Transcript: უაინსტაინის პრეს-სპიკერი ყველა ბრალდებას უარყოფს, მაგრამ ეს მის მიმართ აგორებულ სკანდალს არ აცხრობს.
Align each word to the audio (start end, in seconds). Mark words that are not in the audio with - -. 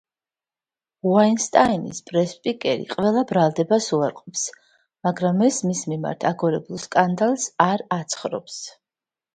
უაინსტაინის 1.09 1.99
პრეს-სპიკერი 2.07 2.87
ყველა 2.95 3.23
ბრალდებას 3.33 3.91
უარყოფს, 3.99 4.47
მაგრამ 5.09 5.45
ეს 5.51 5.61
მის 5.69 5.85
მიმართ 5.93 6.27
აგორებულ 6.33 6.85
სკანდალს 6.89 7.49
არ 7.71 7.87
აცხრობს. 8.01 8.61